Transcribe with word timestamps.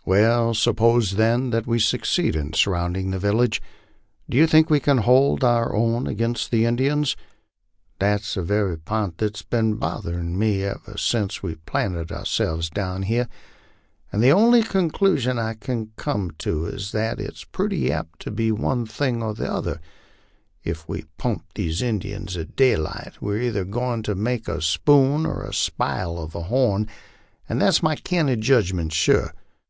""Well, 0.04 0.52
suppose 0.52 1.12
then 1.12 1.48
that 1.48 1.66
we 1.66 1.78
succeed 1.78 2.36
in 2.36 2.52
surrounding 2.52 3.10
the 3.10 3.18
village, 3.18 3.62
do 4.28 4.36
you 4.36 4.46
think 4.46 4.68
we 4.68 4.80
can 4.80 4.98
hold 4.98 5.42
our 5.42 5.74
own 5.74 6.06
against 6.06 6.50
the 6.50 6.66
Indians?" 6.66 7.16
"That's 7.98 8.34
the 8.34 8.42
very 8.42 8.76
pint 8.76 9.16
that's 9.16 9.40
been 9.40 9.76
botherin' 9.78 10.36
me 10.38 10.62
ever 10.62 10.98
since 10.98 11.42
we 11.42 11.54
planted 11.54 12.12
ourselves 12.12 12.68
down 12.68 13.04
here, 13.04 13.28
and 14.12 14.22
the 14.22 14.28
only 14.30 14.62
conclusion 14.62 15.38
I 15.38 15.54
kin 15.54 15.92
come 15.96 16.32
at 16.38 16.46
is 16.46 16.92
that 16.92 17.18
it's 17.18 17.44
purty 17.44 17.90
apt 17.90 18.20
to 18.20 18.30
be 18.30 18.52
one 18.52 18.84
thing 18.84 19.22
or 19.22 19.32
t'other; 19.34 19.80
if 20.64 20.86
we 20.86 21.06
pump 21.16 21.46
these 21.54 21.80
Injuns 21.80 22.36
at 22.36 22.56
daylight, 22.56 23.22
we're 23.22 23.40
either 23.40 23.64
goin' 23.64 24.02
to 24.02 24.14
make 24.14 24.48
a 24.48 24.60
spoon 24.60 25.24
or 25.24 25.50
spile 25.54 26.18
a 26.18 26.26
horn, 26.42 26.86
an' 27.48 27.58
that's 27.60 27.82
my 27.82 27.96
candid 27.96 28.42
judgment, 28.42 28.92
sure. 28.92 29.32